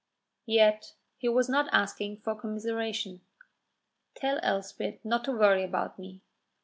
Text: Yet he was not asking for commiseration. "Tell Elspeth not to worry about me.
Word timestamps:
Yet 0.47 0.95
he 1.19 1.29
was 1.29 1.47
not 1.47 1.69
asking 1.71 2.21
for 2.21 2.33
commiseration. 2.33 3.21
"Tell 4.15 4.39
Elspeth 4.41 5.05
not 5.05 5.25
to 5.25 5.31
worry 5.31 5.61
about 5.63 5.99
me. 5.99 6.23